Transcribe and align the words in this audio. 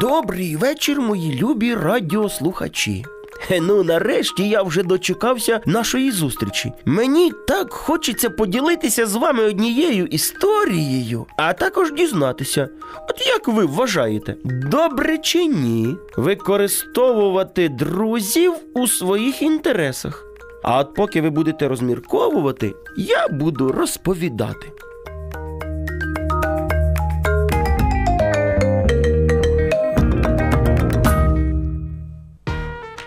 Добрий 0.00 0.56
вечір, 0.56 1.00
мої 1.00 1.40
любі 1.40 1.74
радіослухачі. 1.74 3.04
Ну, 3.62 3.82
нарешті 3.82 4.48
я 4.48 4.62
вже 4.62 4.82
дочекався 4.82 5.60
нашої 5.66 6.10
зустрічі. 6.10 6.72
Мені 6.84 7.32
так 7.48 7.72
хочеться 7.72 8.30
поділитися 8.30 9.06
з 9.06 9.14
вами 9.14 9.44
однією 9.44 10.06
історією, 10.06 11.26
а 11.36 11.52
також 11.52 11.92
дізнатися, 11.92 12.68
от 13.08 13.26
як 13.26 13.48
ви 13.48 13.64
вважаєте, 13.64 14.36
добре 14.44 15.18
чи 15.18 15.44
ні 15.44 15.96
використовувати 16.16 17.68
друзів 17.68 18.52
у 18.74 18.86
своїх 18.86 19.42
інтересах. 19.42 20.24
А 20.62 20.78
от 20.78 20.94
поки 20.94 21.20
ви 21.20 21.30
будете 21.30 21.68
розмірковувати, 21.68 22.74
я 22.96 23.28
буду 23.28 23.72
розповідати. 23.72 24.72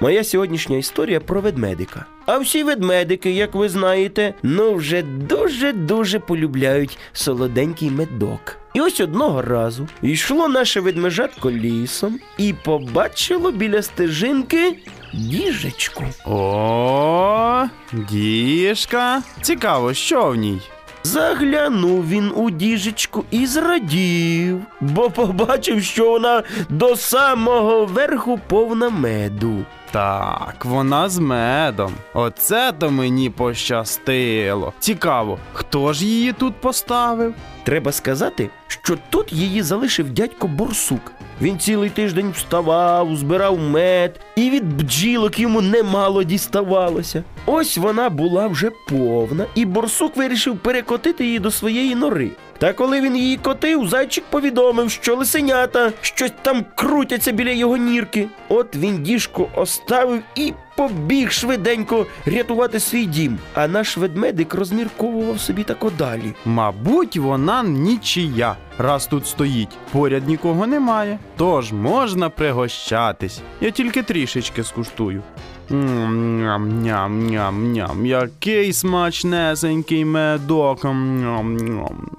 Моя 0.00 0.24
сьогоднішня 0.24 0.76
історія 0.76 1.20
про 1.20 1.40
ведмедика. 1.40 2.04
А 2.26 2.38
всі 2.38 2.62
ведмедики, 2.64 3.30
як 3.30 3.54
ви 3.54 3.68
знаєте, 3.68 4.34
ну 4.42 4.74
вже 4.74 5.02
дуже-дуже 5.02 6.18
полюбляють 6.18 6.98
солоденький 7.12 7.90
медок. 7.90 8.56
І 8.74 8.80
ось 8.80 9.00
одного 9.00 9.42
разу 9.42 9.88
йшло 10.02 10.48
наше 10.48 10.80
ведмежатко 10.80 11.50
лісом 11.50 12.20
і 12.38 12.54
побачило 12.64 13.52
біля 13.52 13.82
стежинки 13.82 14.76
діжечку. 15.14 16.04
О, 16.26 17.64
діжка. 17.92 19.22
Цікаво, 19.42 19.94
що 19.94 20.30
в 20.30 20.36
ній? 20.36 20.60
Заглянув 21.02 22.08
він 22.08 22.32
у 22.36 22.50
діжечку 22.50 23.24
і 23.30 23.46
зрадів, 23.46 24.60
бо 24.80 25.10
побачив, 25.10 25.82
що 25.82 26.10
вона 26.10 26.42
до 26.68 26.96
самого 26.96 27.84
верху 27.84 28.40
повна 28.48 28.90
меду. 28.90 29.64
Так, 29.90 30.64
вона 30.64 31.08
з 31.08 31.18
медом. 31.18 31.92
Оце 32.14 32.72
то 32.72 32.90
мені 32.90 33.30
пощастило. 33.30 34.72
Цікаво, 34.78 35.38
хто 35.52 35.92
ж 35.92 36.06
її 36.06 36.32
тут 36.32 36.54
поставив? 36.54 37.34
Треба 37.64 37.92
сказати, 37.92 38.50
що 38.66 38.96
тут 39.10 39.32
її 39.32 39.62
залишив 39.62 40.10
дядько 40.10 40.48
Борсук. 40.48 41.12
Він 41.40 41.58
цілий 41.58 41.90
тиждень 41.90 42.30
вставав, 42.30 43.16
збирав 43.16 43.58
мед, 43.58 44.20
і 44.36 44.50
від 44.50 44.76
бджілок 44.76 45.38
йому 45.38 45.60
немало 45.60 46.22
діставалося. 46.22 47.24
Ось 47.50 47.78
вона 47.78 48.10
була 48.10 48.46
вже 48.46 48.70
повна, 48.88 49.46
і 49.54 49.64
борсук 49.64 50.16
вирішив 50.16 50.58
перекотити 50.58 51.24
її 51.24 51.38
до 51.38 51.50
своєї 51.50 51.94
нори. 51.94 52.30
Та 52.58 52.72
коли 52.72 53.00
він 53.00 53.16
її 53.16 53.36
котив, 53.36 53.88
зайчик 53.88 54.24
повідомив, 54.30 54.90
що 54.90 55.16
лисенята 55.16 55.92
щось 56.00 56.32
там 56.42 56.64
крутяться 56.74 57.32
біля 57.32 57.50
його 57.50 57.76
нірки. 57.76 58.28
От 58.48 58.76
він 58.76 59.02
діжку 59.02 59.48
оставив 59.54 60.22
і 60.34 60.52
побіг 60.76 61.30
швиденько 61.30 62.06
рятувати 62.26 62.80
свій 62.80 63.06
дім. 63.06 63.38
А 63.54 63.68
наш 63.68 63.96
ведмедик 63.96 64.54
розмірковував 64.54 65.40
собі 65.40 65.64
тако 65.64 65.90
далі. 65.98 66.34
Мабуть, 66.44 67.16
вона 67.16 67.62
нічия, 67.62 68.56
раз 68.78 69.06
тут 69.06 69.26
стоїть. 69.26 69.76
Поряд 69.92 70.28
нікого 70.28 70.66
немає. 70.66 71.18
Тож 71.36 71.72
можна 71.72 72.30
пригощатись. 72.30 73.40
Я 73.60 73.70
тільки 73.70 74.02
трішечки 74.02 74.64
скуштую. 74.64 75.22
Ням, 75.70 76.82
ням, 76.82 77.26
ням, 77.26 77.72
ням. 77.72 78.06
Який 78.06 78.72
смачнесенький 78.72 80.04
медок. 80.04 80.84
Ням, 80.84 81.56
ням. 81.56 82.10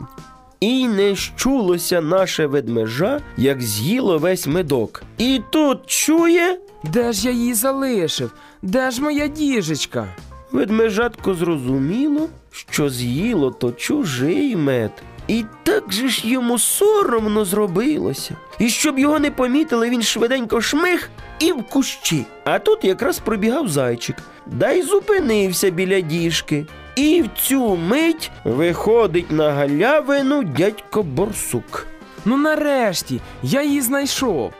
І 0.59 0.87
не 0.87 1.15
щулося 1.15 2.01
наше 2.01 2.47
ведмежа, 2.47 3.21
як 3.37 3.61
з'їло 3.61 4.17
весь 4.17 4.47
медок. 4.47 5.03
І 5.17 5.41
тут 5.49 5.79
чує, 5.85 6.57
Де 6.83 7.13
ж 7.13 7.27
я 7.27 7.33
її 7.33 7.53
залишив? 7.53 8.31
Де 8.61 8.91
ж 8.91 9.01
моя 9.01 9.27
діжечка? 9.27 10.07
ведмежатко 10.51 11.33
зрозуміло, 11.33 12.27
що 12.51 12.89
з'їло 12.89 13.51
то 13.51 13.71
чужий 13.71 14.55
мед. 14.55 14.91
І 15.29 15.45
так 15.63 15.91
же 15.93 16.07
ж 16.07 16.27
йому 16.27 16.59
соромно 16.59 17.45
зробилося. 17.45 18.35
І 18.59 18.69
щоб 18.69 18.99
його 18.99 19.19
не 19.19 19.31
помітили, 19.31 19.89
він 19.89 20.01
швиденько 20.01 20.61
шмих 20.61 21.09
і 21.39 21.51
в 21.51 21.63
кущі. 21.63 22.25
А 22.43 22.59
тут 22.59 22.83
якраз 22.83 23.19
пробігав 23.19 23.67
зайчик, 23.67 24.15
да 24.45 24.71
й 24.71 24.81
зупинився 24.81 25.69
біля 25.69 26.01
діжки. 26.01 26.65
І 26.95 27.21
в 27.21 27.29
цю 27.41 27.75
мить 27.75 28.31
виходить 28.43 29.31
на 29.31 29.51
галявину 29.51 30.43
дядько 30.43 31.03
Борсук. 31.03 31.87
Ну 32.25 32.37
нарешті, 32.37 33.21
я 33.43 33.63
її 33.63 33.81
знайшов. 33.81 34.53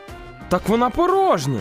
Так 0.50 0.62
вона 0.68 0.90
порожня. 0.90 1.60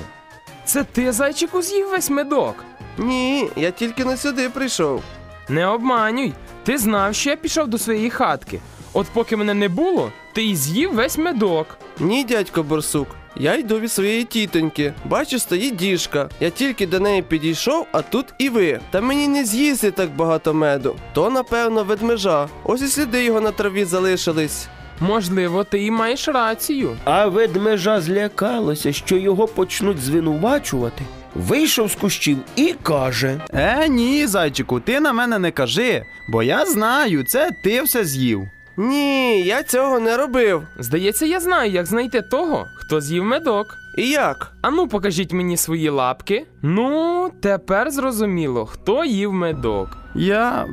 Це 0.65 0.85
ти, 0.85 1.13
зайчику, 1.13 1.63
з'їв 1.63 1.89
весь 1.89 2.11
медок. 2.11 2.65
Ні, 2.99 3.51
я 3.57 3.71
тільки 3.71 4.05
не 4.05 4.17
сюди 4.17 4.49
прийшов. 4.49 5.03
Не 5.49 5.67
обманюй. 5.67 6.33
Ти 6.65 6.79
знав, 6.79 7.15
що 7.15 7.31
я 7.31 7.37
пішов 7.37 7.69
до 7.69 7.79
своєї 7.79 8.11
хатки. 8.11 8.61
От 8.93 9.07
поки 9.13 9.37
мене 9.37 9.55
не 9.55 9.69
було, 9.69 10.13
ти 10.33 10.45
і 10.45 10.57
з'їв 10.57 10.95
весь 10.95 11.19
медок. 11.19 11.79
Ні, 12.01 12.25
дядько 12.25 12.63
Борсук. 12.63 13.09
Я 13.37 13.57
йду 13.57 13.81
від 13.81 13.93
своєї 13.93 14.25
тітоньки. 14.25 14.93
Бачу, 15.05 15.39
стоїть 15.39 15.77
діжка. 15.77 16.29
Я 16.41 16.51
тільки 16.51 16.87
до 16.87 17.01
неї 17.01 17.23
підійшов, 17.23 17.87
а 17.93 18.03
тут 18.03 18.27
і 18.39 18.49
ви. 18.49 18.81
Та 18.91 19.01
мені 19.01 19.29
не 19.29 19.45
з'їсти 19.45 19.91
так 19.91 20.11
багато 20.17 20.55
меду. 20.55 20.97
То, 21.13 21.31
напевно, 21.31 21.85
ведмежа. 21.85 22.49
Ось 22.65 22.83
і 22.83 22.87
сліди 22.87 23.25
його 23.25 23.41
на 23.41 23.53
траві 23.53 23.85
залишились. 23.85 24.69
Можливо, 25.01 25.65
ти 25.65 25.85
і 25.85 25.91
маєш 25.91 26.29
рацію. 26.29 26.97
А 27.05 27.27
ведмежа 27.27 28.01
злякалося, 28.01 28.93
що 28.93 29.17
його 29.17 29.47
почнуть 29.47 29.99
звинувачувати. 29.99 31.03
Вийшов 31.35 31.91
з 31.91 31.95
кущів 31.95 32.39
і 32.57 32.75
каже: 32.83 33.41
Е, 33.55 33.89
ні, 33.89 34.27
зайчику, 34.27 34.81
ти 34.81 35.01
на 35.01 35.13
мене 35.13 35.39
не 35.39 35.51
кажи, 35.51 36.05
бо 36.29 36.43
я 36.43 36.67
знаю, 36.67 37.25
це 37.25 37.51
ти 37.63 37.83
все 37.83 38.05
з'їв. 38.05 38.49
Ні, 38.81 39.43
я 39.43 39.63
цього 39.63 40.01
не 40.01 40.17
робив. 40.17 40.63
Здається, 40.79 41.27
я 41.27 41.41
знаю, 41.41 41.73
як 41.73 41.87
знайти 41.87 42.23
того, 42.23 42.67
хто 42.77 43.01
з'їв 43.01 43.25
медок. 43.25 43.67
І 43.97 44.09
як? 44.09 44.53
Ану, 44.63 44.89
покажіть 44.89 45.33
мені 45.33 45.57
свої 45.57 45.89
лапки. 45.89 46.47
Ну, 46.63 47.31
тепер 47.43 47.91
зрозуміло, 47.91 48.67
хто 48.67 49.05
їв 49.05 49.33
медок. 49.33 49.89
Я. 50.15 50.67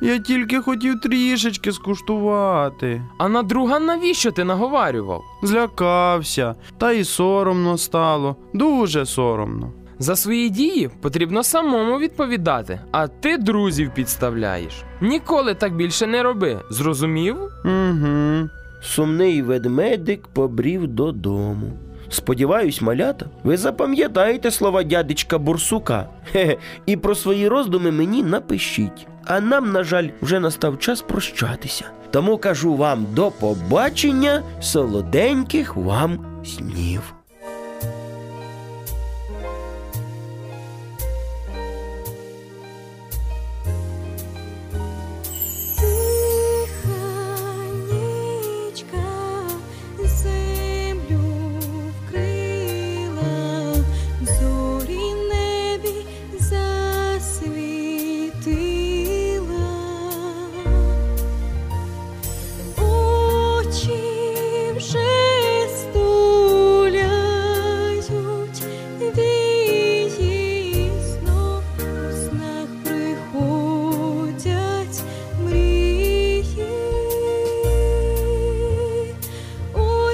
Я 0.00 0.18
тільки 0.18 0.60
хотів 0.60 1.00
трішечки 1.00 1.72
скуштувати. 1.72 3.02
А 3.18 3.28
на 3.28 3.42
друга 3.42 3.78
навіщо 3.78 4.30
ти 4.30 4.44
наговарював? 4.44 5.22
Злякався, 5.42 6.54
та 6.78 6.92
й 6.92 7.04
соромно 7.04 7.78
стало, 7.78 8.36
дуже 8.54 9.06
соромно. 9.06 9.72
За 9.98 10.16
свої 10.16 10.50
дії 10.50 10.90
потрібно 11.02 11.42
самому 11.42 11.98
відповідати, 11.98 12.80
а 12.92 13.08
ти 13.08 13.38
друзів 13.38 13.90
підставляєш. 13.94 14.72
Ніколи 15.00 15.54
так 15.54 15.76
більше 15.76 16.06
не 16.06 16.22
роби. 16.22 16.60
Зрозумів? 16.70 17.36
Угу. 17.64 18.48
Сумний 18.82 19.42
ведмедик 19.42 20.26
побрів 20.26 20.86
додому. 20.86 21.72
Сподіваюсь, 22.08 22.82
малята, 22.82 23.26
ви 23.44 23.56
запам'ятаєте 23.56 24.50
слова 24.50 24.82
дядечка 24.82 25.38
Бурсука. 25.38 26.08
Хе-хе, 26.32 26.56
і 26.86 26.96
про 26.96 27.14
свої 27.14 27.48
роздуми 27.48 27.90
мені 27.90 28.22
напишіть. 28.22 29.06
А 29.24 29.40
нам, 29.40 29.72
на 29.72 29.84
жаль, 29.84 30.08
вже 30.22 30.40
настав 30.40 30.78
час 30.78 31.02
прощатися. 31.02 31.84
Тому 32.10 32.38
кажу 32.38 32.74
вам 32.74 33.06
до 33.14 33.30
побачення, 33.30 34.42
солоденьких 34.60 35.76
вам 35.76 36.42
снів. 36.44 37.14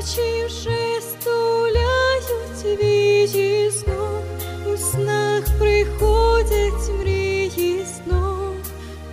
Почивши, 0.02 1.00
стуляють 1.00 2.80
вічі 2.82 3.70
сном, 3.70 4.22
у 4.72 4.76
снах 4.76 5.44
приходять 5.58 7.00
мрії 7.00 7.84
сном, 7.86 8.54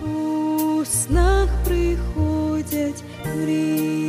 у 0.02 0.84
снах 0.84 1.48
приходять 1.64 3.04
мрії. 3.36 3.99